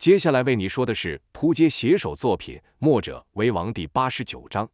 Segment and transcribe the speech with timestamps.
[0.00, 4.70] 接下来为你说的是扑街写手作品《墨者为王》第八十九章。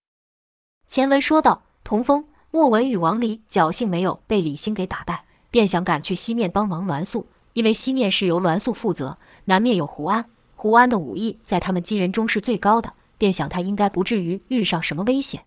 [0.86, 15.46] 前文说到，童风、莫文与王离侥幸没有被李欣给打败，便想赶去西面帮忙栾素，因为西面是由栾素负责，南面有胡安，胡安的武艺在他们几人中是最高的，便想他应该不至于遇上什么危险。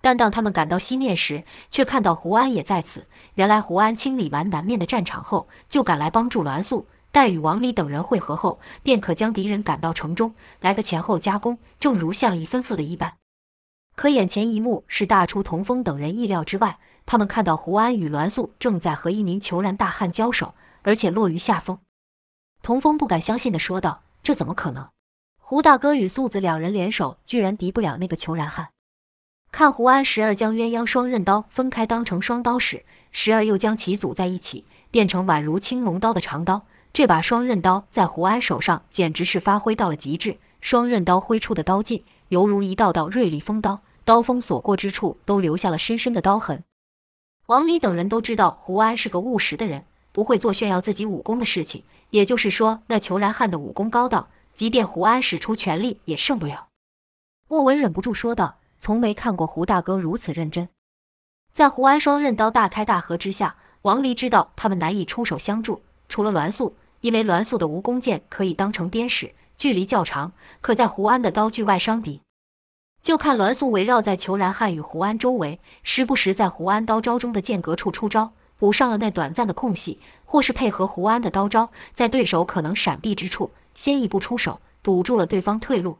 [0.00, 1.42] 但当他们赶到西面时，
[1.72, 3.08] 却看到胡安也在此。
[3.34, 6.86] 原来胡安清理完南面的战场后，就赶来帮助栾素。
[7.12, 13.18] 待与王离等人会合后，便可将敌人赶到城中，来个前后夹攻，正如项羽吩咐的一般。
[13.94, 21.78] 可眼前一幕是大出童风等人意料之外，他们看到胡安与栾素正在和一名虬髯大汉交手，而且落于下风。
[22.62, 24.88] 童风不敢相信地说道：“这怎么可能？
[25.38, 28.70] 胡大哥与素子两人联手，居然敌不了那个虬髯汉。”
[29.52, 36.64] 看胡安时而将鸳鸯双刃刀分开当成双刀使，时而又将其组在一起，变成宛如青龙刀的长刀。
[36.92, 46.62] 这把双刃刀在胡安手上简直是发挥到了极致，双刃刀挥出的刀劲犹如一道道锐利锋刀，刀锋所过之处都留下了深深的刀痕。
[47.46, 51.82] 王离等人都知道胡安是个务实的人，不会做炫耀自己武功的事情。
[52.10, 56.68] 也就是说，那裘然汉的武功高到，即便胡安使出全力也胜不了。
[57.48, 60.68] 莫文忍不住说道：“从没看过胡大哥如此认真。”
[61.54, 66.74] 在胡安双刃刀大开大合之下，王离知道他们难以出手相助，除了栾素。
[67.02, 72.22] 因为栾素的蜈蚣剑可以当成鞭使，距离较长，可在胡安的刀具外伤敌。
[73.02, 85.98] 就看栾素围绕在裘然汉与胡安周围，时不时在胡安刀招中的间隔处出招，补上了那短暂的空隙；或是配合胡安的刀招，在对手可能闪避之处，先一步出手，堵住了对方退路。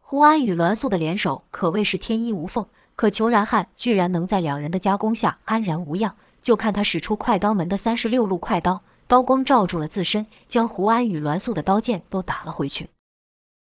[0.00, 6.16] 胡安与栾素的联手可谓是天衣无缝，可裘然汉居然能在两人的夹攻下安然无恙。
[6.40, 8.82] 就看他使出快刀门的三十六路快刀。
[9.06, 12.88] 刀光照住了自身，将胡安与栾素的刀剑都打了回去。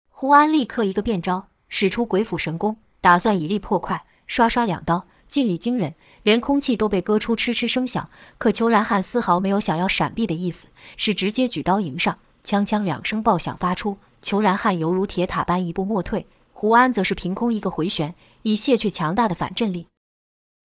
[0.10, 8.10] 胡安立刻一个变招，使出鬼斧神工，打算以力破快，刷刷两刀，劲力惊人，连空气都被割出嗤嗤声响。
[8.38, 19.88] 可虬髯汉丝毫没有想要闪避的意思，是直接举刀迎上，锵锵两声爆响发出，虬髯汉犹如铁塔般一步莫退，胡安则是凭空一个回旋，以泄去强大的反震力。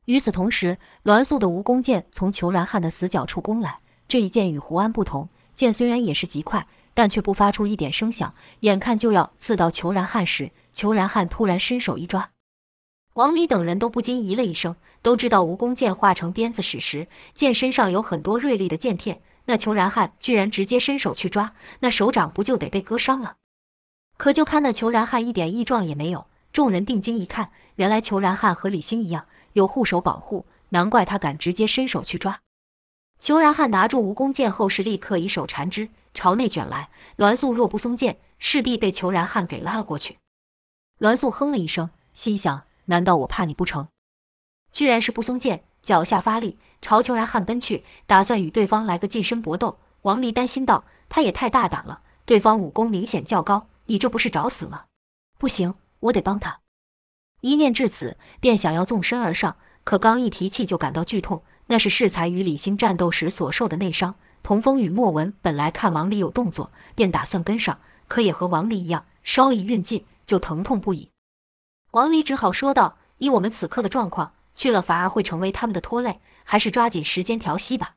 [0.04, 3.80] 与此同时，栾素的蜈蚣剑从虬髯汉的死角处攻来。
[4.08, 8.34] 这一剑与胡安不同，剑虽然也是极快，但却不发出一点声响。
[8.60, 12.30] 眼看就要刺到裘然汉时，裘然汉突然伸手一抓，
[13.14, 19.20] 王离等人都不禁咦了一声，都知道蜈蚣剑化成鞭子使时，剑身上有很多锐利的剑片。
[19.44, 23.36] 那裘然汉居然直接伸手去抓，那手掌不就得被割伤了？
[24.16, 26.26] 可就看那裘然汉一点异状也没有。
[26.50, 32.40] 众人定睛一看，原来裘然汉和李欣一样有护手保护，难怪他敢直接伸手去抓。
[33.20, 36.88] 虬髯汉拿住蜈蚣剑后，是立刻以手缠之，朝内卷来。
[37.16, 40.18] 栾素若不松剑，势必被裘然汉给拉了过去。
[40.98, 43.88] 栾素哼了一声，心想：难道我怕你不成？
[44.72, 49.78] 居然是不松剑，脚下发力，朝裘然汉奔去，打算与对方来个近身搏斗。
[50.02, 54.84] 王离担心道：他也太大胆了，对方武功明显较高，你这不是找死吗？
[55.38, 56.60] 不行，我得帮他。
[57.40, 61.42] 一念至此，便想要纵身而上，可刚一提气就感到剧痛。
[61.68, 64.16] 那是适才与李欣战斗时所受的内伤。
[64.42, 71.10] 童风与莫文本来看王离有动作，便打算跟上，可也和王离一样，稍一运劲就疼痛不已。
[71.92, 77.94] 王离只好说道：“以我们此刻的状况，去了反而会成为他们的拖累，还是抓紧时间调息吧。”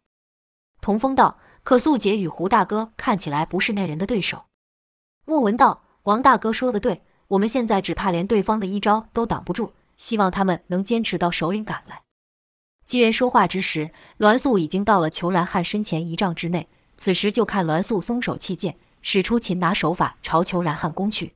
[0.81, 4.45] 童风道：“可素姐与胡大哥看起来不是那人的对手。”
[5.25, 12.01] 莫文道：“王大哥说的对，我们现在只怕连对方的一招都挡不住，希望他们能坚持到首领赶来。”
[12.91, 16.67] 几人说话之时，栾素已经到了裘然汉身前一丈之内。
[16.97, 21.31] 此时就看栾素松手弃剑，使出擒拿手法朝裘然汉攻去。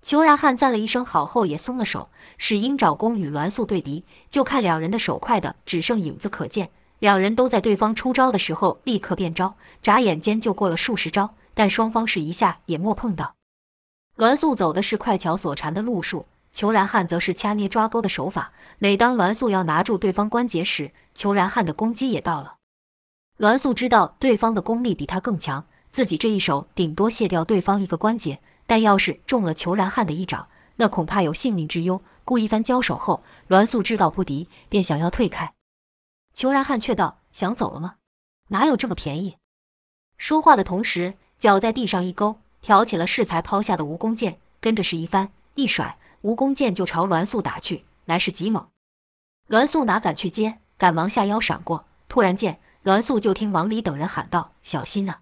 [0.00, 2.08] 裘然汉赞了一声好后，也松了手，
[2.38, 4.06] 使鹰爪功与栾素对敌。
[4.30, 13.34] 就看两人的手快的只剩影子可见，两人都在对方出招的时候立刻变招，眨眼间就过了数十招，但双方是一下也没碰到。
[14.16, 16.24] 栾素走的是快巧所缠的路数。
[16.52, 18.52] 裘然汉则是掐捏抓钩的手法。
[18.78, 22.56] 每当栾素要拿住对方关节时，裘然汉的攻击也到了。
[23.36, 32.02] 栾素知道对方的功力比他更强，自己这一手顶多卸掉对方一个关节，但要是中了裘然汉的一掌，那恐怕有性命之忧。
[32.24, 35.52] 故一番交手后，栾素知道不敌，便想要退开。
[36.32, 37.96] 裘然汉却道：“想走了吗？
[38.48, 39.36] 哪有这么便宜？”
[40.16, 45.98] 说话的同时，脚在地上一勾，挑起了适才抛下的蜈蚣剑，跟着是一翻一甩。
[46.22, 48.68] 蜈蚣剑就朝栾素打去，来势极猛。
[49.48, 51.86] 栾素哪敢去接，赶忙下腰闪过。
[52.08, 55.20] 突然间，栾素就听王离等人喊道：“小心啊！”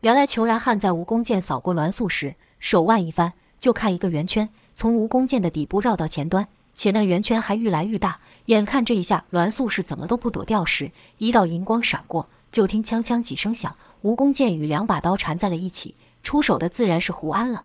[0.00, 8.20] 原来裘然汉在蜈蚣剑扫过栾素时，手腕一翻，就看一个圆圈从蜈蚣剑的底部绕到前端，且那圆圈还愈来愈大。
[8.46, 15.94] 眼看这一下栾素是怎么都不躲掉时，一道银光闪过，就听锵锵几声响，蜈蚣剑与两把刀缠在了一起。
[16.22, 17.64] 出手的自然是胡安了。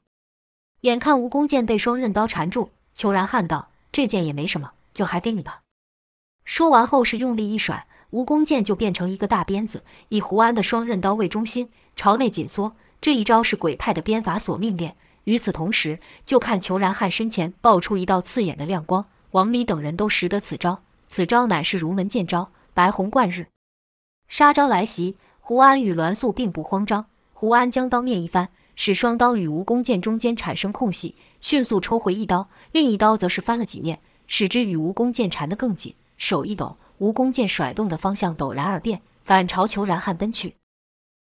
[0.81, 5.61] 眼看蜈蚣剑被双刃刀缠住，裘然汉道：“这剑也没什么，就还给你吧。”
[6.43, 12.75] 说完后是用力一甩，蜈蚣剑就变成一个大鞭子，以胡安的双刃刀为中心，朝内紧缩。
[12.99, 14.95] 这一招是鬼派的鞭法所命练。
[15.25, 19.05] 与此同时，就看裘然汉身前爆出一道刺眼的亮光。
[19.31, 23.45] 王离等人都识得此招，此招乃是如门剑招——白虹贯日。
[24.27, 27.05] 杀招来袭，胡安与栾素并不慌张。
[27.33, 35.95] 胡安将刀面一翻，使双刀与蜈蚣剑中间产生空隙，迅速抽回一刀，另一刀则是翻了几面，使之与蜈蚣剑缠得更紧。
[36.17, 40.55] 手一抖，蜈蚣剑甩动的方向陡然而变，反朝裘然汉奔去。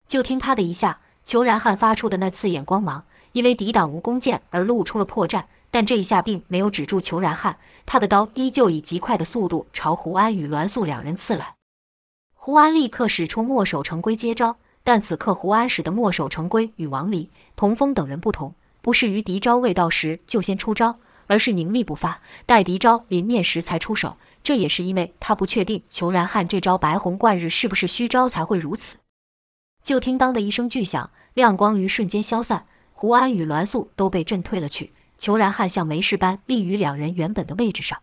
[0.07, 5.45] 就听啪的一下，裘然汉发出的那刺眼光芒，因为抵挡蜈蚣剑而露出了破绽。
[5.73, 11.55] 但这一下并没有止住裘然汉，他的刀依旧以极快的速度朝胡安与栾素两人刺来。
[12.33, 20.97] 胡安立刻使出墨守成规接招，但此刻胡安使的墨守成规与王离、童风等人不同，不是于敌招未到时就先出招，
[21.27, 24.17] 而是凝力不发，待敌招临面时才出手。
[24.43, 28.97] 这也是因为他不确定裘然汉这招白虹贯日是不是虚招，才会如此。
[29.83, 34.93] 就听当的一声巨响，亮光于瞬间消散，胡安与栾素都被震退了去。
[35.19, 37.99] 裘然汉像没事般立于两人原本的位置上。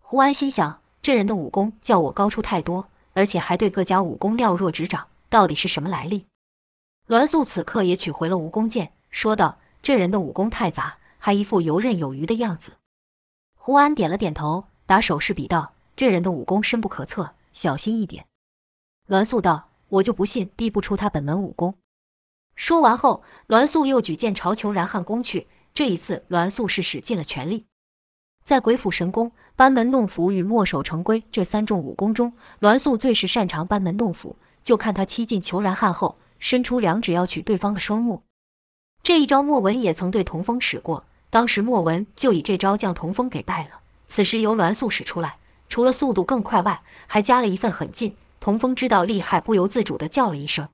[0.00, 6.26] 胡安心想：这人的武功较我高出太多，而且还对各家武功了若指掌，到底是什么来历？
[7.06, 12.72] 栾素此刻也取回了蜈蚣剑，说道：“这人的武功太杂，还一副游刃有余的样子。”
[13.56, 18.26] 胡安点了点头，打手势比道：“这人的武功深不可测，小心一点。”
[19.08, 21.74] 栾素道：“我就不信逼不出他本门武功。”
[22.54, 25.46] 说完后，栾素又举剑朝裘然汉攻去。
[25.72, 27.66] 这一次，栾素是使尽了全力。
[28.42, 34.36] 在鬼斧神工、班门弄斧与墨守成规这三种武功中，栾素最是擅长班门弄斧。
[34.68, 38.24] 就看他欺近裘然汉后，伸出两指要取对方的双目。
[39.02, 43.80] 这一招莫文也曾对童风使过，当时莫文就以这招将童风给败了。
[44.06, 45.38] 此时由栾素使出来，
[45.70, 48.14] 除了速度更快外，还加了一份狠劲。
[48.40, 50.68] 童风知道厉害，不由自主地叫了一声。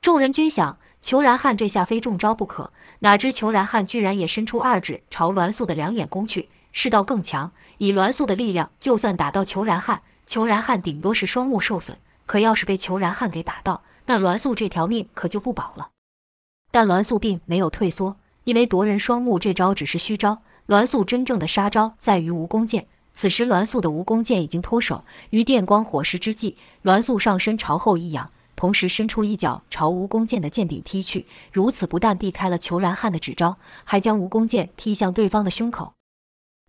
[0.00, 0.78] 众人均想。
[1.00, 7.50] 裘然汉这下非中招不可，哪知裘然汉居然也伸出二指朝栾素的两眼攻去，势道更强。
[7.78, 11.96] 以栾素的力量，就算打到裘然汉，裘然汉顶多是双目受损；
[12.28, 15.88] 可要是被裘然汉给打到，那栾素这条命可就不保了。
[16.70, 22.86] 但栾素并没有退缩，因为夺人双目这招只是虚招，栾素真正的杀招在于蜈蚣剑。
[23.14, 28.30] 此时栾素的蜈蚣剑已经脱手，于电光火石之际，栾素上身朝后一仰。
[28.54, 35.94] 同时伸出一脚朝蜈蚣剑的剑柄踢去，如此不但避开了裘然汉的指招，还将蜈蚣剑踢向对方的胸口。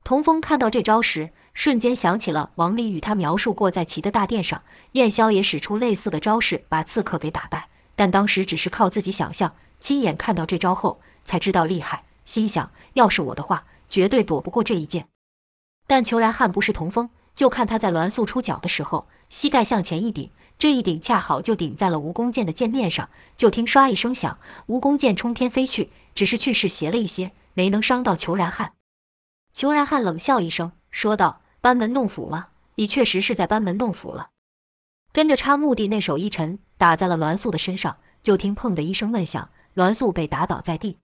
[0.04, 4.64] 童风看到这招时，瞬间想起了王离与他描述过在齐的大殿上，
[4.94, 7.68] 燕霄也使出类似的招式把刺客给打败，
[7.98, 15.10] 但当时只是靠自己想象，亲眼看到这招后才知道厉害，心想要是我的话，绝对躲不过这一剑。
[15.86, 20.32] 但裘然汉不是童风，就看他在栾素出脚的时候，膝盖向前一顶。
[20.58, 28.72] 这一顶恰好就顶在了蜈蚣剑的剑面上，就听唰一声响，蜈蚣剑冲天飞去，只是去势斜了一些，没能伤到裘然汉。
[29.52, 32.48] 裘然汉冷笑一声，说道：“班门弄斧吗？
[32.76, 34.30] 你确实是在班门弄斧了。”
[35.12, 40.98] 跟着插目的那手一沉，打在了栾素的身上，就听砰的一声闷响，栾素被打倒在地。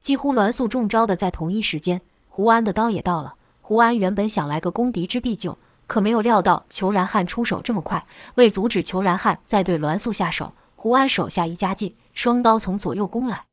[0.00, 3.36] 几乎栾素中招的在同一时间，胡安的刀也到了。
[3.60, 5.56] 胡安原本想来个攻敌之必救。
[5.86, 8.06] 可没有料到裘然汉出手这么快，
[8.36, 13.46] 为阻止裘然汉再对栾素下手，胡安手下一加劲，双刀从左右攻来。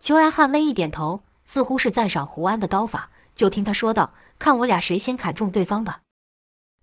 [0.00, 3.10] 裘然汉微一点头，似乎是赞赏胡安的刀法。
[3.34, 6.02] 就听他说道：“看我俩谁先砍中对方吧。”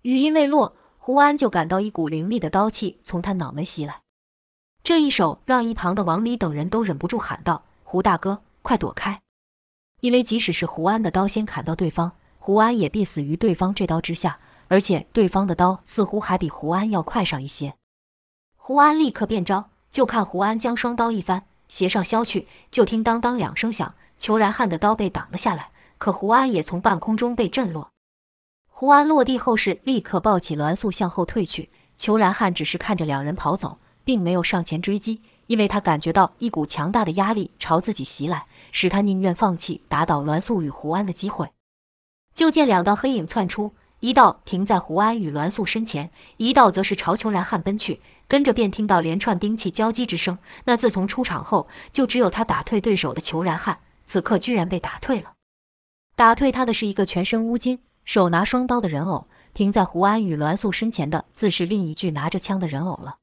[0.02, 4.00] 语音未落，胡安就感到一股凌厉的刀气从他脑门袭来。
[4.82, 9.20] 这一手让一旁的王离等人都忍不住喊道：“胡大哥，快躲开！”
[10.00, 14.38] 因为即使是胡安的刀先砍到对方，胡安也必死于对方这刀之下。
[14.68, 17.74] 而且对方的刀似乎还比胡安要快上一些，
[18.54, 27.90] 胡安立刻变招，就看胡安将双刀一翻，斜上削去，就听当当两声响，裘然汉的刀被挡了下来，可胡安也从半空中被震落。
[28.66, 41.50] 胡安落地后是立刻抱起栾素向后退去，裘然汉只是看着两人跑走，并没有上前追击，因为他感觉到一股强大的压力朝自己袭来，使他宁愿放弃打倒栾素与胡安的机会。
[42.32, 43.74] 就见两道黑影窜出。
[44.00, 48.00] 一道停在胡安与栾素身前，一道则是朝裘然汉奔去。
[48.26, 50.38] 跟着便听到连串兵器交击之声。
[50.64, 55.32] 那自从出场后，就只有他打退对手的裘然汉，此刻居然被打退了。
[56.20, 59.26] 打退他的是一个全身乌金、手拿双刀的人偶。
[59.54, 63.16] 停在胡安与栾素身前的，自是另一具拿着枪的人偶了。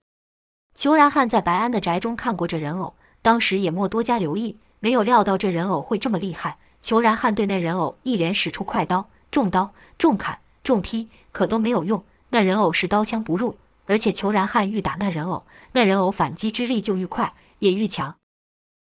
[0.74, 6.58] 裘然汉在白安的宅中看过这人偶，当时也莫多加留意，没有料到这人偶会这么厉害。
[6.82, 12.04] 裘然汉对那人偶一连使出快刀、重刀、重砍、重劈，可都没有用。
[12.30, 18.16] 那人偶是刀枪不入，而且裘然汉愈打那人偶，那人偶反击之力就愈快，也愈强。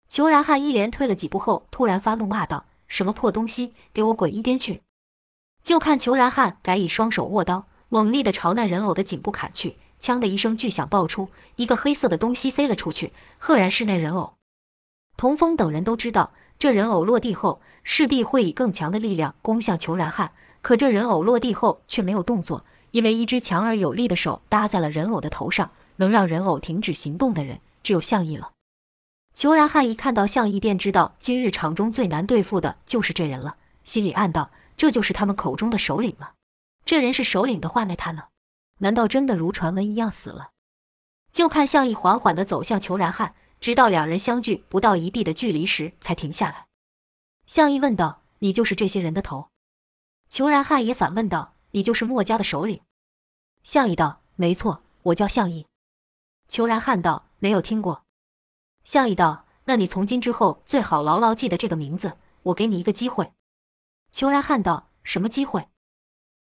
[0.09, 4.81] 裘然汉一连退了几步后，突然发怒骂道：“什么破东西，给我滚一边去！”
[5.63, 9.77] 就看裘然汉改以双手握刀，猛力地朝那人偶的颈部砍去。
[9.98, 14.33] 枪的一声巨响爆出，一个黑色的东西飞了出去，赫然是那人偶。
[15.15, 20.33] 童风等人都知道，这人偶落地后势必会以更强的力量攻向裘然汉。
[20.62, 25.71] 可这人偶落地后却没有动作，因为一只强而有力的手搭在了人偶的头上。
[25.98, 28.50] 能让人偶停止行动的人，只有向义了。
[29.33, 34.51] 裘然汉一看到项义，便知道今日场中最难对付的就是这人了，心里暗道。
[34.77, 36.33] 这就是他们口中的首领了。
[36.83, 38.29] 这人是首领的话，那他呢？
[38.79, 40.50] 难道真的如传闻一样死了？
[41.31, 46.65] 就看项义缓缓地走向裘然汉，直到两人相距不到一臂的距离时才停下来。
[47.45, 49.50] 项义问道：“你就是这些人的头？”
[50.29, 52.81] 裘然汉也反问道：“你就是墨家的首领？”
[53.63, 55.67] 项义道：“没错，我叫项义。”
[56.50, 58.03] 裘然汉道：“没有听过。”
[58.83, 62.17] 项义道：“那你从今之后最好牢牢记得这个名字。
[62.43, 63.31] 我给你一个机会。”
[64.11, 65.67] 裘然汉道：“什么机会？”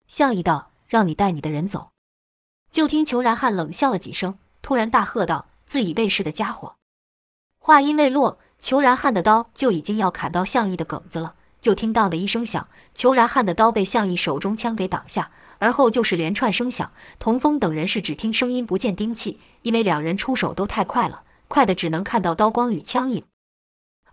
[0.08, 1.90] 项义道：“让你带你的人走。”
[2.72, 6.76] 就听裘然汉冷笑了几声，突然大喝道：“自以为是的家伙！”
[7.60, 11.36] 话音未落，裘然汉的刀就已经要砍到项义的梗子了。
[11.60, 16.92] 就听“当”的一声响，裘然汉的刀被项义手中枪给挡下，而后就是连串声响。
[17.20, 23.26] 童风等人是只听声音不见兵器，因为两人出手都太快了，快的只能看到刀光与枪影。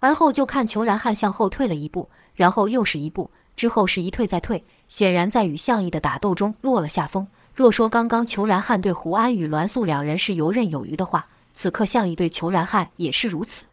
[0.00, 3.30] 而后就看裘然汉向后退了一步，然后又是一步。
[3.54, 7.26] 之后是一退再退，显然在与项义的打斗中落了下风。
[7.54, 13.64] 若说刚刚裘然汉对胡安与栾素两人是游刃有余的话，此刻项义对裘然汉也是如此。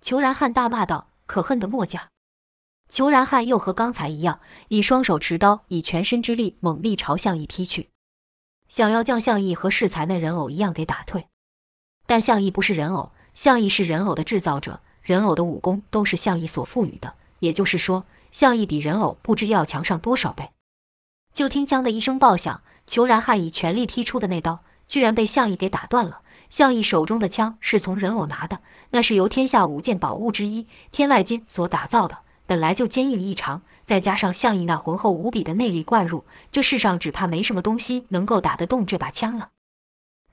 [0.00, 2.08] 裘然汉大骂道：“可恨的墨家！”
[2.88, 7.90] 裘然汉又和刚才一样，以双手持刀，以全身之力猛力朝项义劈去，
[8.70, 11.26] 想要将项义和适才那人偶一样给打退。
[12.06, 18.04] 但项义不是人偶，项义是人偶的制造者，人偶的武功都是项义所赋予的，也就是说。
[18.30, 20.50] 项义比人偶不知要强上多少倍，
[21.32, 24.58] 就听“锵”的一声爆响，裘然汉以全力劈出的那刀，
[24.88, 26.22] 居然被项义给打断了。
[26.50, 28.58] 项义手中的枪是从人偶拿的，
[28.90, 39.50] 那是由天下五件宝物之一天外金所打造的，本来就坚硬异常，再加上项义那浑厚无比的内力灌入，这世上只怕没什么东西能够打得动这把枪了。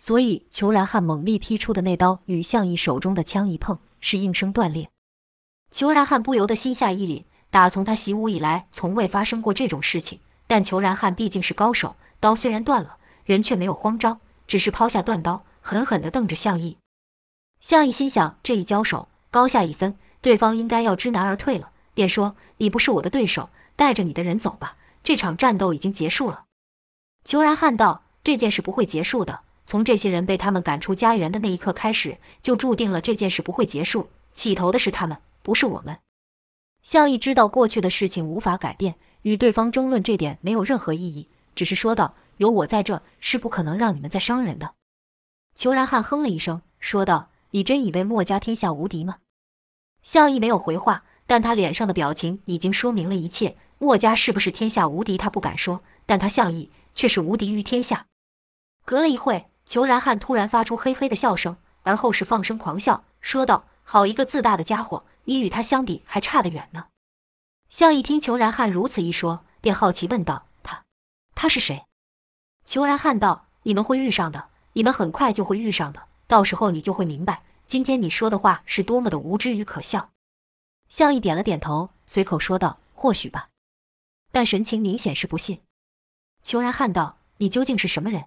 [0.02, 4.90] 所以，裘然汉猛力劈出的那刀与项义手中的枪一碰，是应声断裂。
[5.70, 7.24] 裘然汉不由得心下一凛。
[7.52, 10.20] 打从他习武以来，从未发生过这种事情。
[10.48, 16.78] 但裘然汉毕竟是高手，刀虽然断了，人却没有慌张，只是抛下断刀，狠狠地瞪着项义。
[17.60, 24.78] 项义心想，这一交手，高下一分，对方应该要知难而退了，便说：“你不是我的对手，带着你的人走吧。
[25.04, 26.46] 这场战斗已经结束了。”
[27.24, 29.42] 裘然汉道：“这件事不会结束的。
[29.72, 34.10] 从这些人被他们赶出家园的那一刻开始，就注定了这件事不会结束。
[34.34, 35.98] 起头的是他们，不是我们。”
[36.84, 44.74] 项义知道过去的事情无法改变，与对方争论这点没有任何意义，只是说道：“有我在这，是不可能让你们再伤人的。”
[45.56, 49.20] 裘然汉哼了一声，说道：“你真以为墨家天下无敌吗？”
[50.04, 53.56] 项义没有回话，但他脸上的表情已经说明了一切。
[53.80, 58.08] 墨家是不是天下无敌，他不敢说，但他项义却是无敌于天下。
[58.84, 66.88] 隔了一会，裘然汉突然发出嘿嘿的笑声，而后是放声狂笑，说道：“好一个自大的家伙！”你与他相比还差得远呢。
[67.70, 70.84] 项一听裘然汉如此一说，便好奇问道：“他，
[71.36, 71.86] 他是谁？”
[72.66, 80.10] 裘然汉道：“你们会遇上的，你们很快就会遇上的，到时候你就会明白，今天你说的话是多么的无知与可笑。”
[80.90, 83.50] 项义点了点头，随口说道：“或许吧。”
[84.34, 85.62] 但神情明显是不信。
[86.42, 88.26] 裘然汉道：“你究竟是什么人？”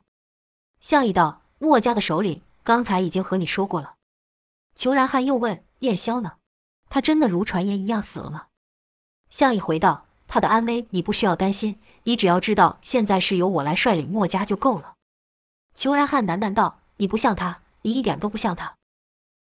[0.84, 3.94] 项义道：“墨家的首领，刚才已经和你说过了。”
[4.76, 6.32] 裘然汉又问：“燕霄呢？”
[6.90, 8.48] 他真的如传言一样死了吗？
[9.30, 14.96] 项义回道：“他的安危你不需要担心，你只要知道现在是由我来率领墨家就够了。”
[15.74, 18.74] 裘然汉喃喃道：“你不像他，你一点都不像他。”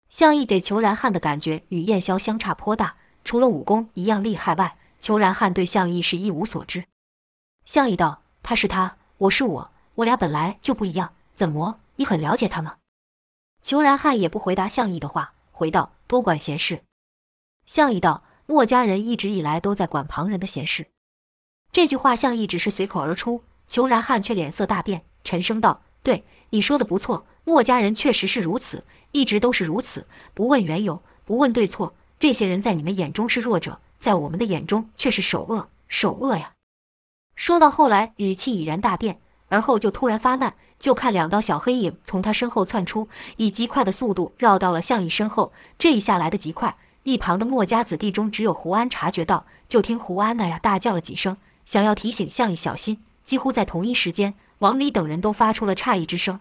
[0.08, 6.86] 项义给裘然汉的感觉与燕霄相差颇大，除了武功一样厉害外，裘然汉对项义是一无所知。
[7.66, 11.80] 项义道：“他是他，我是我，我俩本来就不一样，怎么？
[11.96, 12.76] 你很了解他吗？
[13.62, 16.82] 虬髯汉也不回答项羽的话，回道：“多管闲事。”
[17.66, 20.86] 项羽道：“墨家人一直以来都在管旁人的闲事。”
[21.70, 31.94] 这句话项羽只是随口而出，虬髯汉却脸色大变，沉声道：“对，你说的不错，墨家人确实是如此，一直都是如此，不问缘由，不问对错。
[32.18, 36.54] 这些人在你们眼中是弱者，在我们的眼中却是首恶，首恶呀！”
[37.36, 40.56] 说到后来，语气已然大变，而后就突然发难。
[40.78, 45.52] 就看两道小黑影从他身后窜出，以极快的速度绕到了项羽身后。
[45.78, 49.46] 这一下来得极快，一旁的墨家子弟中只有胡安察觉到。
[49.68, 53.02] 就听胡安那呀大叫了几声，想要提醒项羽小心。
[53.24, 56.38] 几乎在同一时间，王离等人都发出了诧异之声。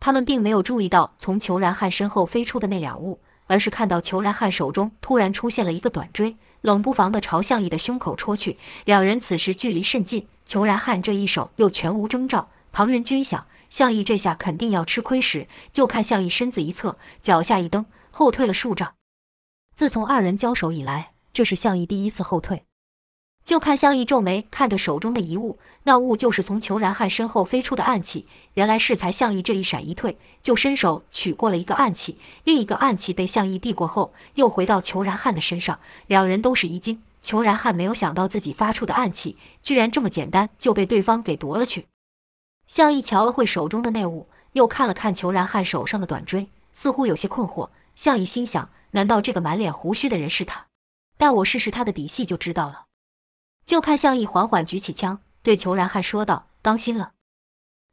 [0.00, 8.58] 他们并没有注意到从裘然汉身后飞出的那两物，而是看到裘然汉手中突然出现了一个短锥，冷不防地朝项羽的胸口戳去。
[8.84, 12.48] 两人此时距离甚近，裘然汉这一手又全无征兆。
[12.72, 18.94] 旁人均想，项羽这下肯定要吃亏时，就看项羽身子一侧，脚下一蹬，后退了数丈。
[19.74, 22.64] 自从二人交手以来，这是项羽第一次后退。
[23.44, 28.26] 就看项羽皱眉看着手中的一物，那物就是从裘然汉身后飞出的暗器。
[28.54, 35.80] 原来适才项羽这一闪一退，就伸手取过了一个暗器，另一个暗器被项羽避过后，又回到裘然汉的身上。
[36.06, 41.86] 两人都是一惊，裘然汉没有想到自己发出的暗器，居然这么简单就被对方给夺了去。
[42.72, 47.68] 向义瞧了会手中的那物，又看了看裘然汉手上的短锥，似乎有些困惑。
[47.94, 50.68] 向义心想：难道这个满脸胡须的人是他？
[51.18, 52.86] 待我试试他的底细就知道了。
[53.66, 57.12] 就看向义缓缓举起枪，对裘然汉说道：“当心了！”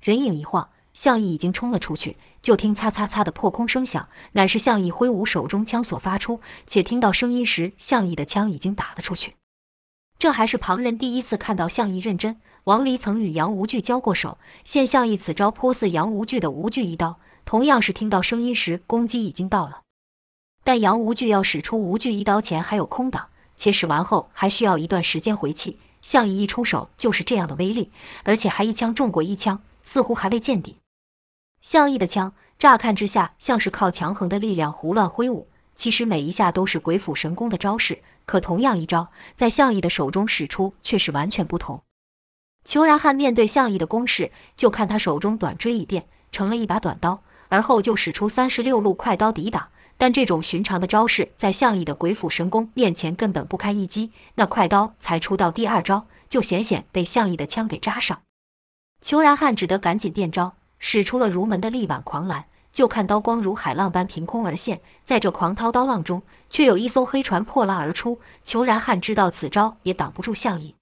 [0.01, 2.15] 人影一晃，向义已经冲了出去。
[2.41, 6.39] 就听“擦擦擦”的破空声响，乃是向义挥舞手中枪所发出。
[6.65, 9.35] 且听到声音时，向义的枪已经打了出去。
[10.17, 12.39] 这还是旁人第一次看到向义认真。
[12.65, 19.81] 王离曾与杨无惧交过手，现项羽此招颇似杨无惧的无惧一刀，同样是听到声音时攻击已经到了。
[20.63, 25.79] 但杨无惧要使出无惧一刀前还有空档，且使完后还需要一段时间回气。
[26.01, 27.91] 项羽一出手就是这样的威力，
[28.23, 30.77] 而且还一枪中过一枪，似乎还未见底。
[31.61, 38.01] 项羽的枪乍看之下像是靠强横的力量胡乱挥舞，其实每一下都是鬼斧神工的招式。
[38.25, 41.81] 可同样一招，在项羽的手中使出却是完全不同。
[42.69, 49.69] 裘然汉面对项羽的攻势，就看他手中短锥一变，成了一把短刀，而后就使出三十六路快刀抵挡。
[49.97, 54.11] 但这种寻常的招式，在项羽的鬼斧神工面前根本不堪一击。
[54.35, 58.21] 那快刀才出到第二招，就险险被项羽的枪给扎上。
[59.01, 62.45] 裘然汉只得赶紧变招，使出了如门的力挽狂澜。
[62.71, 68.19] 就看刀光如海浪般凭空而现，在这狂涛刀浪中，却有一艘黑船破浪而出。
[68.43, 70.75] 裘然汉知道此招也挡不住项羽，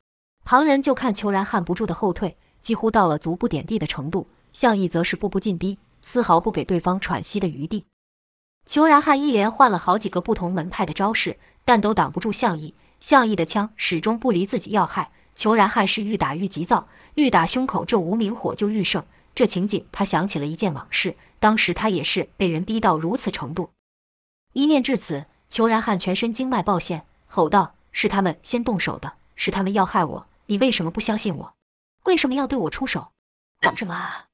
[0.48, 4.30] 旁人就看裘然汉不住的后退，几乎到了足不点地的程度。
[4.54, 7.84] 向义则是步步进逼，丝毫不给对方喘息的余地。
[8.66, 12.74] 裘然汉一连换了好几个不同门派的招式，但都挡不住向义。
[13.02, 19.04] 向义的枪始终不离自己要害，裘然汉是愈打愈急躁，愈打胸口这无名火就愈盛。
[19.36, 21.18] 这情景，他想起了一件往事。
[21.42, 23.72] 当时他也是被人逼到如此程度。
[24.54, 30.26] 一念至此，裘然汉全身经脉暴现，吼道：“是他们先动手的，是他们要害我！
[30.48, 31.54] 你为什么不相信我？
[32.04, 33.12] 为什么要对我出手？
[33.62, 34.28] 干什么啊？”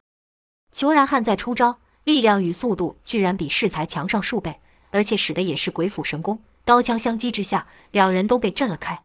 [0.73, 4.59] 虬髯汉在出招，力量与速度居然比适才强上数倍，
[4.91, 6.39] 而且使的也是鬼斧神工。
[6.65, 9.03] 刀枪相击之下，两人都被震了开。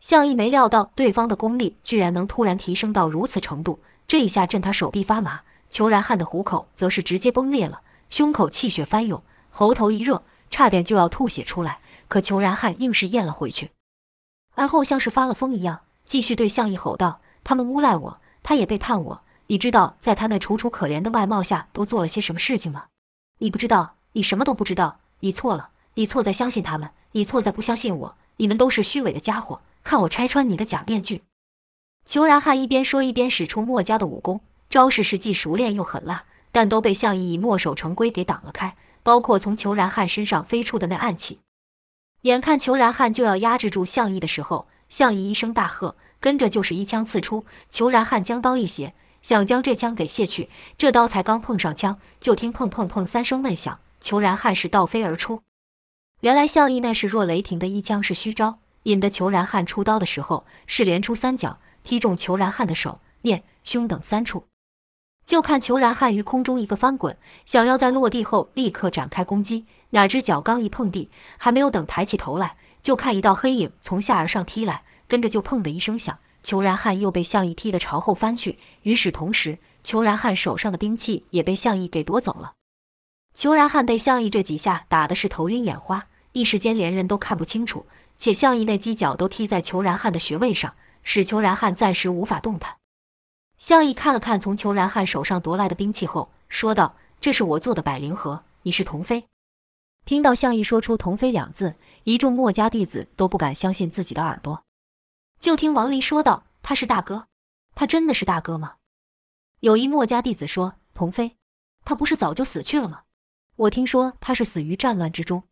[0.00, 3.80] 项羽没料到对方的功力居然能突然提升到如此程度。
[4.06, 11.80] 这一下震他手臂发麻，虬髯汉的虎口则是直接崩裂了，胸口气血翻涌，喉头一热，差点就要吐血出来。
[12.06, 13.72] 可虬髯汉硬是咽了回去，
[14.54, 19.22] 而后像是发了疯一样，继续对项羽吼道：“他们诬赖我，他也背叛我。
[19.48, 22.86] 你知道在他那楚楚可怜的外貌下都做了些什么事情吗？
[23.40, 25.00] 你不知道，你什么都不知道。
[25.20, 28.16] 你错了，你错在相信他们，你错在不相信我。
[28.38, 31.24] 你们都是虚伪的家伙，看我拆穿你的假面具。”
[32.06, 34.40] 裘然汉一边说一边使出墨家的武功，
[34.70, 41.40] 招式是既熟练又狠辣，但都被项羽以墨守成规给挡了开，包括从裘然汉身上飞出的那暗器。
[42.22, 47.44] 眼看裘然汉就要压制住项羽的时候，项羽一声大喝，跟着就是一枪刺出。
[47.70, 55.42] 裘然汉将刀一斜，想将这枪给卸去，这刀才刚碰上枪，就听砰砰砰三声闷响，裘然汉是倒飞而出。
[56.20, 61.58] 原来项羽那是若雷霆的一枪是虚招，引得裘然汉出刀的时候是连出三脚。
[61.84, 64.44] 踢中裘然汉的手、面、胸等三处，
[65.24, 78.58] 就看裘然汉于空中一个翻滚，想要在落地后立刻展开攻击，哪知脚刚一碰地，还没有等抬起头来，就看一道黑影从下而上踢来，跟着就砰的一声响，裘然汉又被项义踢得朝后翻去。
[78.82, 82.54] 与此同时，裘然汉手上的兵器也被项义给夺走了。
[83.34, 87.86] 裘然汉被项义这几下打的是头晕眼花，一时间连人都看不清楚，
[88.16, 92.76] 且项义那犄角都踢在裘然汉的穴位上，使裘然汉暂时无法动弹。
[93.56, 99.24] 项义看了看从裘然汉手上夺来的兵器后，说道：“这是我做的百灵盒，你是童飞。”
[100.08, 104.64] 听到项羽说出“童飞”两字，一众墨家弟子都不敢相信自己的耳朵。
[105.38, 107.26] 就听王离说道：“他是大哥，
[107.74, 108.76] 他真的是大哥吗？”
[109.60, 111.36] 有一墨家弟子说：“童飞，
[111.84, 113.02] 他不是早就死去了吗？
[113.56, 115.42] 我听说他是死于战乱之中。”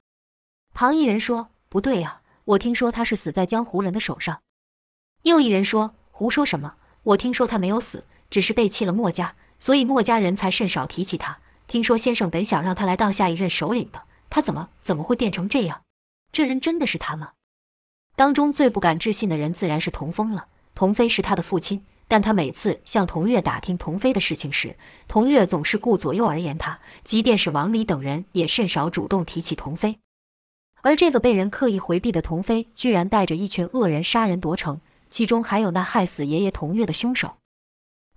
[0.73, 4.41] 旁一人说：“不对呀，我听说他是死在江湖人的手上。”
[5.25, 6.77] 又一人说：“胡说什么？
[7.03, 11.41] 我听说他没有死，只是背弃了墨家，所以墨家人才甚少提起他。
[11.67, 15.83] 听说先生本想让他来当下一任首领的，他怎么怎么会变成这样？
[16.33, 17.33] 这人真的是他吗？”
[18.17, 20.47] 当中最不敢置信的人自然是童风了。
[20.75, 21.85] 童飞是他的父亲。
[22.09, 24.77] 但他每次向童月打听童飞的事情时，
[25.09, 29.99] 童月总是顾左右而言他，即便是王离等人也甚少主动提起童飞。
[30.83, 37.39] 而这个被人刻意回避的童飞，居然带着一群恶人杀人夺城，其中还有那害死爷爷童月的凶手。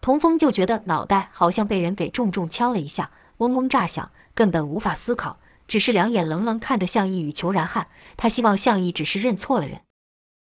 [0.02, 5.40] 童风就觉得脑袋好像被人给重重敲了一下，嗡嗡炸响，根本无法思考，
[5.70, 7.88] 只是两眼冷冷看着向义与裘然汉。
[8.18, 9.82] 他希望向义只是认错了人。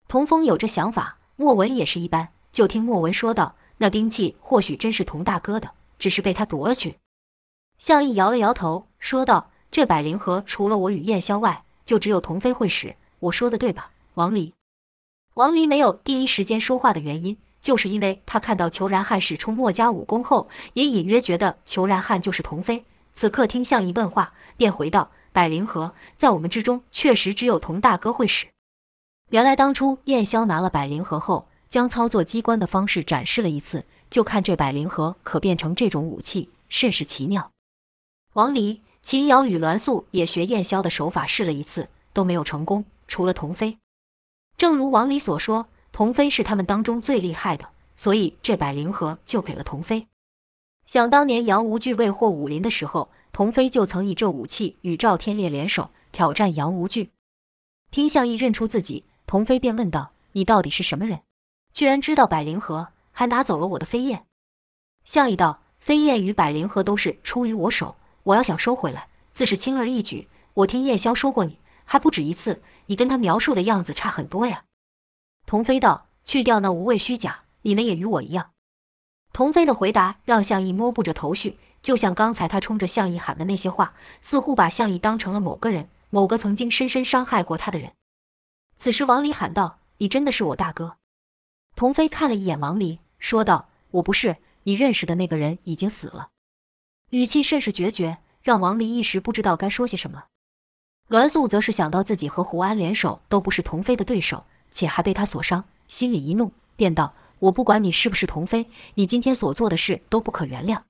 [0.07, 2.29] 童风有这想法，莫文也是一般。
[2.51, 6.97] 就听莫文说道：“那兵器或许真是童大哥的，只是被他夺了去。”
[7.77, 12.95] 向义摇了摇头，说道：“这百灵盒除了我与燕霄外，就只有童飞会使。
[13.19, 14.53] 我说的对吧，王离？”
[15.35, 22.85] 王离没有第一时间说话的原因，就是因为他看到裘然汉使出墨家武功后，也隐约觉得裘然汉就是童飞。
[23.13, 28.47] 此刻听项羽问话，便回道：“百灵盒在我们之中，确实只有童大哥会使。”
[29.29, 37.51] 原来当初燕霄拿了百灵盒后，将操作机关的方式展示了一次，就看这百灵盒可变成这种武器，甚是奇妙。
[38.33, 43.77] 王离、秦瑶与栾素也学燕霄的手法试了一次，都没有成功，除了童飞。
[44.57, 50.07] 正如王离所说，童飞是他们当中最厉害的，所以这百灵盒就给了童飞。
[50.93, 57.09] 想当年杨无惧未获武林的时候，童飞就曾以这武器与赵天烈联手挑战杨无惧。
[57.89, 61.21] 听向义认出自己，童飞便问道：“你到底是什么人？”
[61.73, 64.27] 居然知道百灵盒，还拿走了我的飞燕。
[65.03, 70.27] 项羽道：“飞燕与百灵盒都是出于我手，我要想收回来，自是轻而易举。
[70.53, 74.65] 我听燕霄说过你，还不止一次，你跟他描述的样子差很多呀。”
[75.47, 78.51] 童飞道：“去掉那无谓虚假，你们也与我一样。”
[79.33, 87.93] 童飞的回答让项羽摸不着头绪，就像刚才他冲着项羽喊的那些话，似乎把项羽当成了某个人，某个曾经深深伤害过他的人。
[88.75, 90.97] 此时王离喊道：“你真的是我大哥？”
[91.75, 96.29] 童飞看了一眼王离，说道：“我不是，你认识的那个人已经死了。”
[97.09, 100.25] 语气甚是决绝，让王离一时不知道该说些什么。
[101.07, 110.83] 栾素则是想到自己和胡安联手都不是童飞的对手，且还被他所伤，心里一怒，便道：“我不管你是不是童飞，你今天所做的事都不可原谅。”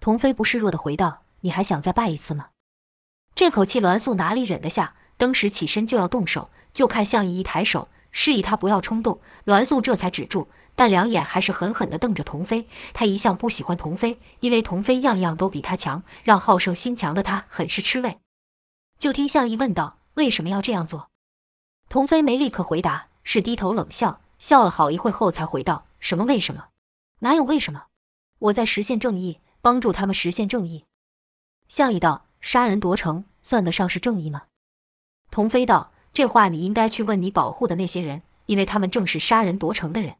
[0.00, 2.48] 童飞不示弱地回道：“你还想再拜一次吗？”
[3.34, 7.88] 这口气栾素哪里忍得下，登时起身就要动手，就看向义一抬手。
[8.10, 12.66] 示意他不要冲动，栾素这才止住，但两眼还是狠狠地瞪着童飞。
[12.92, 18.18] 他一向不喜欢童飞，因为童飞样样都比他强，让好胜心强的他很是吃味。
[18.98, 21.10] 就听向义问道：“为什么要这样做？”
[21.88, 26.68] 童飞没立刻回答，是低头冷笑，笑了好一会后才回道：“什么为什么？
[27.20, 27.86] 哪有为什么？
[28.38, 30.84] 我在实现正义，帮助他们实现正义。”
[31.68, 34.44] 项羽道：“杀人夺城，算得上是正义吗？”
[35.30, 35.92] 童飞道。
[36.10, 40.16] 这话你应该去问你保护的那些人，因为他们正是杀人夺城的人。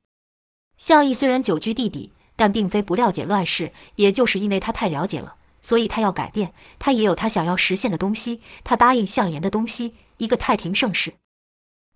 [0.76, 6.54] 项羽虽然久居地底，但并非不了解乱世，也就是因为他太了解了，所以他要改变。
[6.78, 11.14] 他也有他想要实现的东西，他答应项燕的东西，一个太平盛世。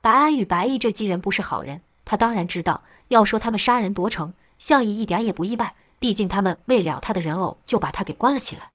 [0.00, 1.82] 白安与白毅这几人不是好人，
[2.12, 2.82] 他当然知道。
[3.08, 8.70] 要说他们杀人夺城，项羽一点也不意外，毕竟他们为了他的人偶就把他给关了起来。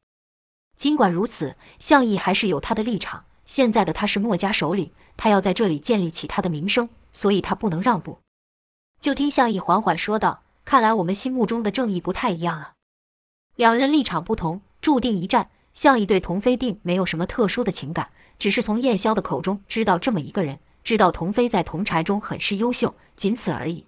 [0.76, 3.26] 尽管如此，项羽还是有他的立场。
[3.45, 8.17] 现在的他是墨家首领，他要在这里建立起他的名声，所以他不能让步。
[9.00, 12.73] 就听项羽缓缓说道：“看来我们心目中的正义不太一样啊。”
[13.56, 15.52] 两人立场不同，注定一战。
[15.76, 23.88] 项羽对童飞并没有什么特殊的情感，只是从燕霄的口中知道这么一个人，知道童飞在同柴中很是优秀，仅此而已。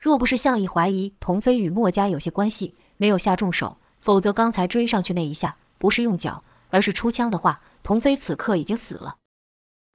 [0.00, 7.60] 若不是向义怀疑童飞与墨家有些关系，没有下重手，否则刚才追上去那一下不是用脚，而是出枪的话。
[7.84, 9.18] 童飞此刻已经死了。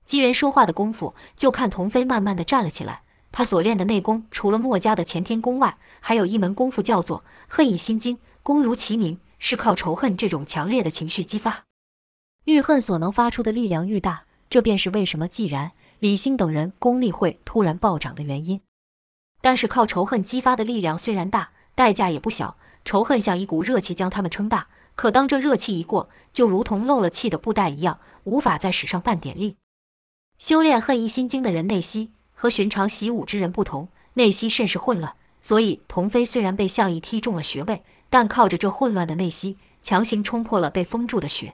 [0.05, 11.65] 机缘说话的功夫，就看童飞慢慢的站了起来，他所练的内功，除了墨家的乾天功外，还有一门功夫叫做恨意心经，功如其名，是靠仇恨这种强烈的情绪激发。
[12.45, 18.59] 愈恨所能发出的力量愈大，这便是为什么既然李欣等人功力会突然暴涨的原因。
[19.39, 22.57] 但是靠仇恨激发的力量虽然大，代价也不小。
[22.83, 29.55] 仇恨像一股热气将他们撑大，可当这热气一过，就如同漏了气的布袋一样，无法再使上半点力。
[30.37, 32.11] 修炼恨意心经的人内息。
[32.33, 41.53] 和寻常习武之人不同，内息甚是混乱，所以童飞虽然被项羽踢中了穴位，但靠着这混乱的内息，强行冲破了被封住的穴。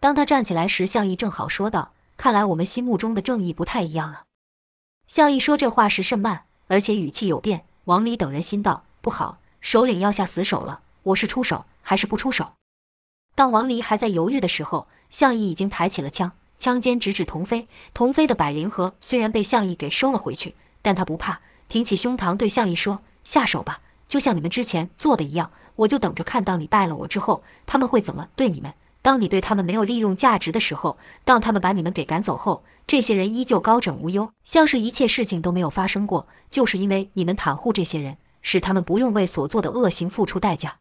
[0.00, 4.24] 当他站起来时，项羽正好说道：“看来我们心目中的正义不太一样啊。”
[5.08, 7.64] 项羽说这话时甚慢，而且语气有变。
[7.84, 10.82] 王离等人心道：“不好，首领要下死手了。
[11.04, 12.52] 我是出手还是不出手？”
[13.34, 16.32] 当王离还在犹豫的时候，项羽已经抬起了枪。
[16.58, 28.74] 枪尖直指童飞，童飞的百灵盒虽然被项羽给收了回去，但他不怕，挺起胸膛对项羽说：“下手吧，就像你们之前做的一样，我就等着看，到你败了我之后，他们会怎么对你们。
[29.08, 40.76] 当你对他们没有利用价值的时候，当他们把你们给赶走后，这些人依旧高枕无忧，像是一切事情都没有发生过，就是因为你们袒护这些人，使他们不用为所做的恶行付出代价。”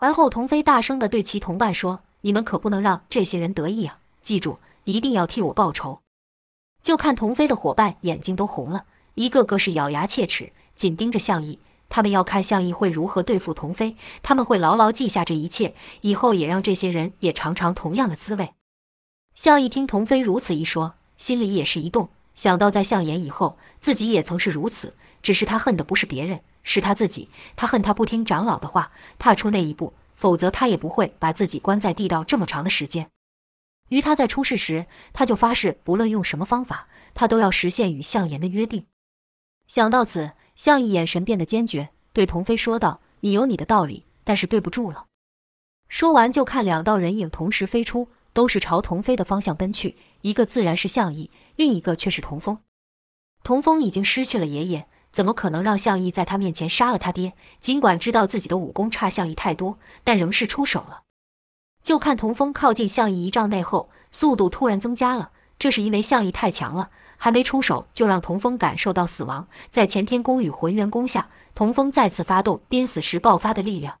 [0.00, 4.00] 而后，童飞大声地对其同伴说：“你们可不能让这些人得意啊！
[4.20, 6.00] 记住。”一定要替我报仇！
[6.82, 11.60] 就看童飞的伙伴眼睛都红了，一个个是咬牙切齿，紧盯着项义。
[11.88, 18.54] 他们要看项羽会如何对付童飞，他们会牢牢记下这一切，以后也让这些人也尝尝同样的滋味。
[19.34, 27.30] 项羽听童飞如此一说，心里也是一动，想到在项燕以后，自己也曾是如此，只是他恨的不是别人，是他自己。
[27.54, 33.10] 他恨他不听长老的话，踏出那一步，否则他也不会把自己关在地道这么长的时间。
[33.90, 38.86] 于他在出事时，他就发誓，不论用什么方法，他都要实现与项燕的约定。
[39.68, 45.04] 想到此，向义眼神变得坚决，对童飞说道：“你有你的道理，但是对不住了。”
[45.88, 49.96] 说完，就看两道人影同时飞出，都是朝童飞的方向奔去。
[50.22, 52.58] 一个自然是向义，另一个却是童风。
[53.44, 57.34] 童风已经失去了爷爷，怎么可能让向义在他面前杀了他爹？
[57.60, 61.02] 尽管知道自己的武功差向义太多，但仍是出手了。
[61.82, 65.30] 就看童风靠近向义一丈内后，速度突然增加了。
[65.58, 69.48] 这是因为向义太强了，还没出手就让童风感受到死亡。
[69.70, 73.98] 在干天宫与浑元宫下，童风再次发动濒死时爆发的力量。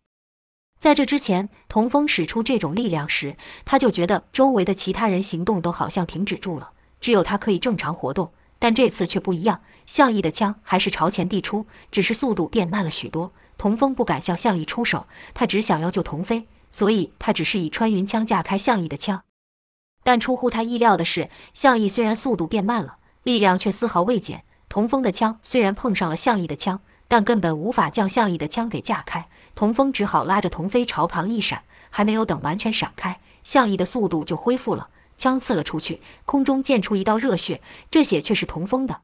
[0.78, 8.32] 在这之前，童风使出这种力量时，他就觉得周围的其他人行动都好像停止住了，只有他可以正常活动。
[8.58, 13.32] 但这次却不一样，向义的枪还是朝前递出，只是速度变慢了许多。
[13.58, 16.46] 童风不敢向向义出手，他只想要救童飞。
[16.68, 19.22] 所以他只是以穿云枪架开向义的枪，
[20.02, 24.44] 但出乎他意料的是，向义虽然速度变慢了，力量却丝毫未减。
[24.68, 29.26] 童风的枪虽然碰上了向义的枪，但根本无法将向义的枪给架开。
[29.56, 37.60] 童风只好拉着童飞朝旁一闪，还没有等完全闪开，向义的速度就恢复了，枪刺了出去，空中溅出一道热血，
[37.90, 39.00] 这血却是童风的。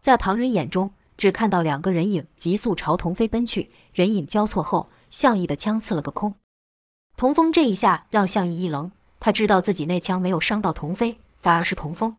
[0.00, 6.34] 在旁人眼中，只看到两个人影急速朝童飞奔去，人影交错后，向义的枪刺了个空。
[7.16, 12.16] 童风这一下让向义一愣，他知道自己那枪没有伤到童飞，反而是童风。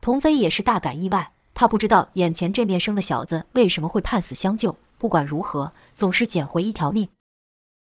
[0.00, 4.76] 童飞也是大感意外，他不知道眼前这面生的小子为什么会判死相救。
[4.96, 7.08] 不管如何，总是捡回一条命。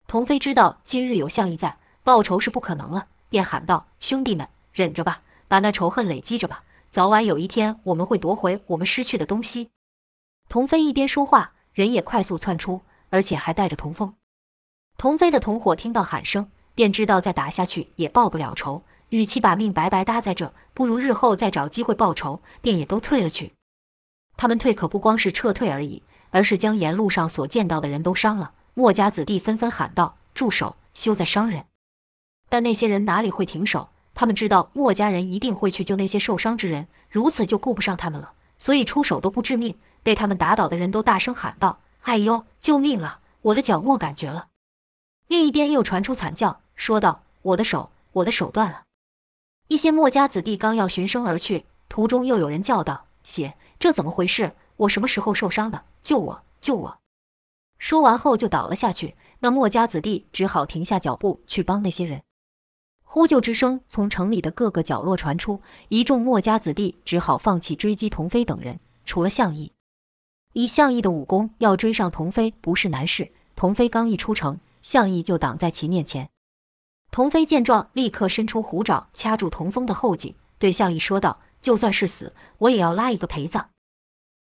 [0.06, 9.70] 童飞知道今日有项羽在，报仇是不可能了，便喊道：“兄弟们，忍着吧，把那仇恨累积着吧，早晚有一天我们会夺回我们失去的东西。”
[10.48, 14.14] 童飞一边说话，人也快速窜出，而且还带着童风。
[14.96, 18.82] 童飞的同伙听到喊声，便知道再打下去也报不了仇，
[19.14, 23.52] 与其把命白白搭在这，不如日后再找机会报仇，便也都退了去。
[24.36, 28.54] 他们退可不光是撤退而已，而是将沿路上所见到的人都伤了。
[28.74, 31.66] 墨家子弟纷纷喊道：“住手，休再伤人！”
[32.50, 33.90] 但那些人哪里会停手？
[34.14, 39.78] 他们知道墨家人一定会去救那些受伤之人，如此就顾不上他们了，所以出手都不致命。
[40.02, 43.20] 被他们打倒的人都大声喊道：“哎呦，救命啊！
[43.42, 44.48] 我的脚没感觉了。”
[45.28, 48.82] 另一边又传出惨叫，说道：“我的手，我的手断了。”
[49.68, 54.54] 一些墨家子弟刚要循声而去，途中又有人叫道：“血，这怎么回事？
[54.76, 55.84] 我什么时候受伤的？
[56.02, 56.98] 救我，救我！”
[57.78, 59.16] 说完后就倒了下去。
[59.40, 62.22] 那墨家子弟只好停下脚步去帮那些人。
[63.02, 68.80] 呼救之声从城里的各个角落传出，一众墨家子弟只好放弃追击童飞等人。
[69.04, 69.70] 除了项羽，
[70.54, 73.32] 以项羽的武功，要追上童飞不是难事。
[73.54, 74.58] 童飞刚一出城。
[74.82, 76.28] 项羽就挡在其面前，
[77.14, 83.70] 童飞见状，立刻伸出虎爪掐住童风的后颈，对项羽说道：“就算是死，我也要拉一个陪葬。”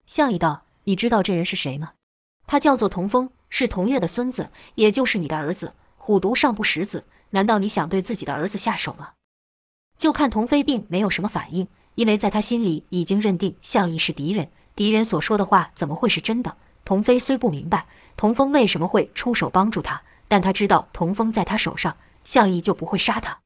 [0.07, 1.95] 向义道：“你知道这人是谁吗？
[2.47, 5.75] 他叫做童风，是童月的孙子，也就是你的儿子。
[5.97, 9.15] 虎毒尚不食子，难道你想对自己的儿子下手了？”
[9.99, 16.57] 就看童飞并没有什么反应，因为在他心里已经认定向义是敌人，敌人所说的话怎么会是真的？
[16.85, 23.41] 童飞虽不明白童风为什么会出手帮助他，但他知道童风在他手上，向义就不会杀他。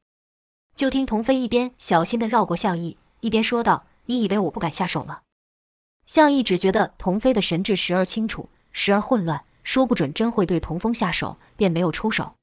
[0.75, 5.21] 就听童飞一边小心地绕过向义，一边说道：“你以为我不敢下手吗？”
[6.05, 12.35] 向义只觉得童飞的神智时而清楚，时而混乱，说不准真会对童风下手，便没有出手。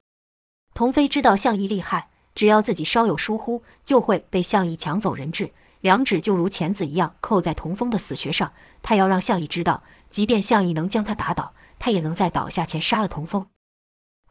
[0.75, 8.53] 童飞知道向义厉害，只要自己稍有疏忽，就会被向义抢走人质，两指就如钳子一样扣在童风的死穴上。
[8.83, 13.47] 他要让向义知道，即便向义能将他打倒，他也能在倒下前杀了童风。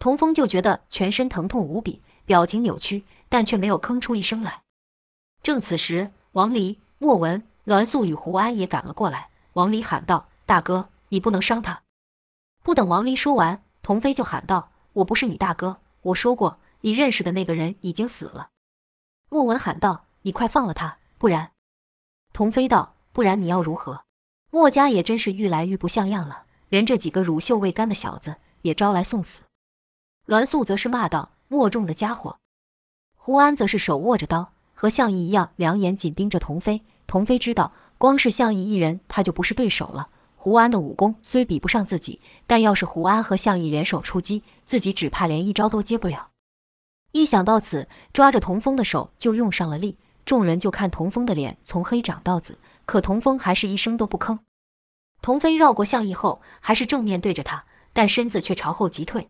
[0.02, 4.64] 童风就觉得全身疼痛无比，表情扭曲，但却没有吭出一声来。
[5.44, 7.44] 正此时，王离、莫文。
[7.66, 9.30] 栾素与胡安也赶了过来。
[9.54, 11.84] 王离喊道：“大哥，你不能伤他！”
[12.64, 18.50] 不等王离说完，童飞就喊道：“我不是你大哥，我说过，你认识的那个人已经死了。”
[19.30, 21.52] 莫文喊道：“你快放了他，不然……”
[22.34, 24.06] 童飞道：“不然你要如何？”
[24.50, 29.44] 莫家也真是愈来愈不像样了，连这几个乳臭未干的小子也招来送死。
[30.32, 32.38] 栾素则是骂道：“莫众的家伙！”
[33.20, 36.84] 胡安则是手握着刀，和向义一样，两眼紧盯着童飞。
[37.06, 40.08] 童飞知道，光是向义一人，他就不是对手了。
[40.38, 46.30] 胡安的武功虽比不上自己，但要是胡安和向义联手出击，自己只怕连一招都接不了。
[47.12, 49.98] 一想到此，抓着童风的手就用上了力。
[50.24, 54.40] 众人就看童风的脸从黑长到紫，可童风还是一声都不吭。
[55.22, 59.30] 童飞绕过向义后，还是正面对着他，但身子却朝后急退。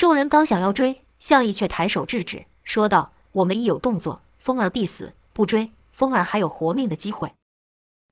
[0.00, 7.34] 众人刚想要追，向义却抬手制止，说道：“我们一有动作，风儿必死；不追。”风儿还有活命的机会，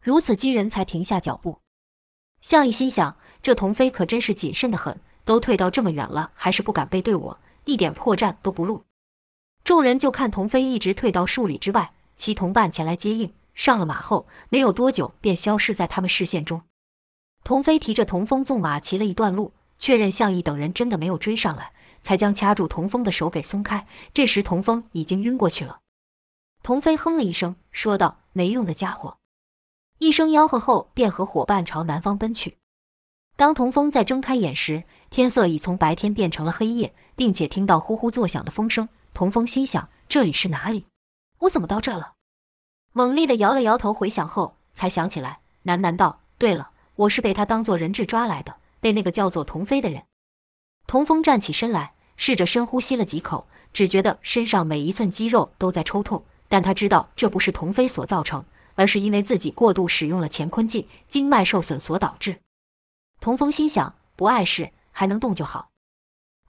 [0.02, 1.60] 如此几人才停下脚步。
[2.42, 8.84] 向义心想：这童飞可真是谨慎得很，都退到这么远了，还是不敢背对我，一点破绽都不露。
[9.64, 16.60] 众人就看童飞一直退到数里之外，其同伴前来接应，上了马后，没有多久便消失在他们视线中。
[17.42, 21.72] 童飞提着童风纵马骑了一段路，确认向义等人真的没有追上来，
[22.08, 23.86] 才将掐住童风的手给松开。
[24.14, 25.80] 这时童风已经晕过去了。
[26.62, 29.18] 童飞哼了一声，说道：“没用的家伙！”
[30.00, 32.56] 一声吆喝后，便和伙伴朝南方奔去。
[33.36, 38.88] 当童风再睁开眼时，天色已从白天变成了黑夜，并且听到呼呼作响的风声。
[39.12, 40.86] 童风心想：“这里是哪里？
[41.40, 42.14] 我怎么到这了？”
[42.94, 50.04] 猛力地摇了摇头，回想后才想起来，喃喃道：“对了，我是被他当做人质抓来的，被那个叫做童飞的人。”
[50.88, 56.22] 童风站起身来，试着深呼吸了几口，只觉得身上每一寸肌肉都在抽痛。
[56.50, 62.40] 但他知道这不是童飞所造成，而是因为自己过度使用了乾坤镜，经脉受损所导致。
[63.20, 65.68] 童峰心想：不碍事，还能动就好。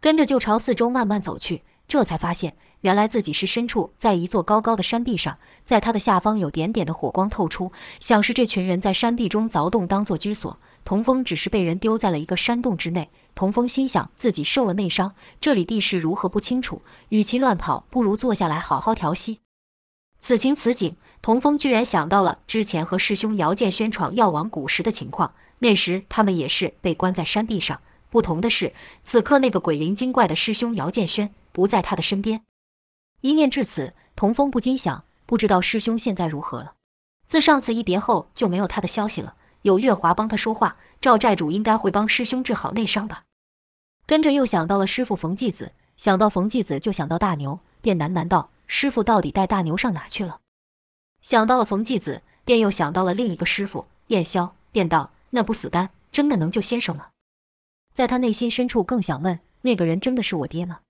[0.02, 10.58] 跟着就朝四周慢慢走去，这才发现原来自己是身处在一座高高的山壁上，在它的下方有点点的火光透出，像是这群人在山壁中凿洞当做居所。
[10.86, 13.10] 童峰只是被人丢在了一个山洞之内。
[13.36, 19.40] 童风心想自己受了内伤，这里地势如何不清楚，与其乱跑，不如坐下来好好调息。
[20.20, 25.34] 此情此景，童风居然想到了之前和师兄姚建轩闯药王谷时的情况。
[25.60, 32.44] 那时他们也是被关在山壁上，不同的是，此刻那个鬼灵精怪的师兄姚建轩不在他的身边。
[33.22, 36.74] 一念至此，童风不禁想：不知道师兄现在如何了。
[37.26, 39.36] 自上次一别后，就没有他的消息了。
[39.64, 43.24] 有月华帮他说话，赵寨主应该会帮师兄治好内伤吧。
[44.06, 48.50] 跟着又想到了师傅冯继子，想到冯继子就想到大牛，便喃喃道。
[48.72, 50.42] 师傅到底带大牛上哪去了？
[51.22, 57.08] 想到了冯继子，便又想到了另一个师傅燕霄，便道：“那不死丹真的能救先生吗？”
[57.92, 60.82] 在他内心深处更想问：那个人真的是我爹吗？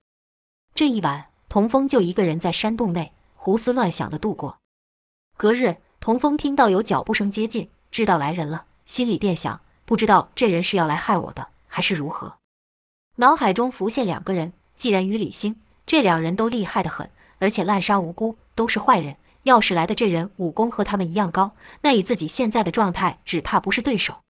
[0.74, 4.58] 这一晚，童风就一个人在山洞内胡思乱想地度过。
[5.38, 12.34] 隔日，童风听到有脚步声接近，知道来人了，心里便想：不知道这人是要来害我的，还是如何？
[13.16, 17.10] 脑海中浮现两个人，既然与李兴，这两人都厉害得很。
[17.38, 19.16] 而且滥杀无辜，都是坏人。
[19.44, 24.20] 要是来的这人武功和他们一样高，那以自己现在的状态，只怕不是对手。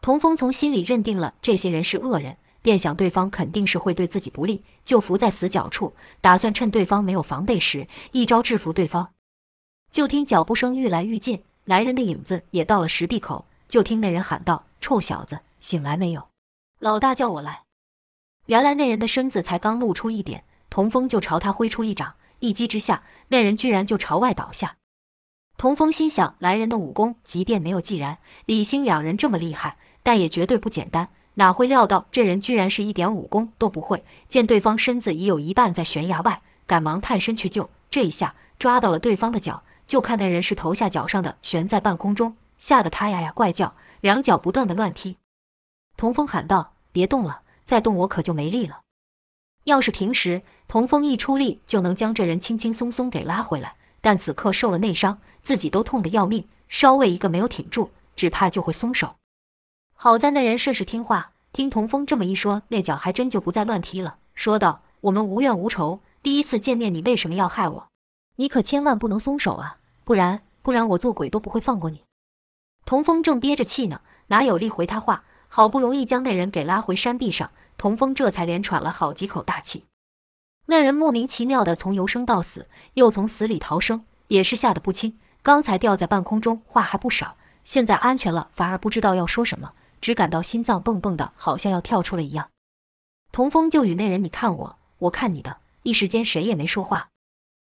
[0.00, 9.10] 童风从心里认定了这些人是恶人，便想对方肯定是会对自己不利，就伏在死角处，打算趁对方没有防备时，一招制服对方。
[9.90, 13.46] 就听脚步声愈来愈近，来人的影子也到了石壁口。
[13.68, 16.28] 就听那人喊道：“臭小子，醒来没有？
[16.80, 17.62] 老大叫我来。”
[18.46, 22.14] 原来那人的身子才刚露出一点，童风就朝他挥出一掌。
[22.40, 24.76] 一击之下，那人居然就朝外倒下。
[25.56, 31.10] 童风心想，来人的武功即便没有既然、李兴两人这么厉害，但也绝对不简单。
[31.34, 34.04] 哪会料到这人居然是一点武功都不会？
[34.26, 37.70] 见对方身子已有一半在悬崖外，赶忙探身去救。
[37.88, 45.16] 这一下抓到了对方的脚，就看那人是头下脚上的悬在半空中，吓得他呀呀怪叫，两脚不断的乱踢。
[45.96, 48.82] 童风喊道：“别动了，再动我可就没力了。”
[49.66, 55.18] 要是平时，童风一出力就能将这人轻轻松松给拉回来，但此刻受了内伤。
[55.42, 59.16] 自己都痛得要命，稍微一个没有挺住，只怕就会松手。
[59.94, 67.88] 好在那人甚是听话，听童风这么一说，那脚还真就不再乱踢了，说道：“我们无怨无仇，第一次见面，你为什么要害我？
[68.36, 69.78] 你可千万不能松手啊，
[70.10, 72.02] 不然不然我做鬼都不会放过你。”
[72.84, 75.22] 童风正憋着气呢，哪有力回他话？
[75.46, 79.84] 好不容易将那人给拉回山壁上，童风这才连喘了好几口大气。
[80.66, 85.16] 那人莫名其妙的从由生到死，又从死里逃生，也是吓得不轻。
[85.44, 92.48] 刚才吊在半空中，话还不少，现在安全了，反而不知道要说什么，只感到心脏蹦蹦的，好像要跳出来一样。
[93.30, 97.09] 童风就与那人你看我，我看你的，一时间谁也没说话。